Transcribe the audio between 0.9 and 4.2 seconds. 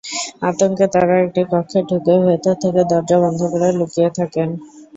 তাঁরা একটি কক্ষে ঢুকে ভেতর থেকে দরজা বন্ধ করে লুকিয়ে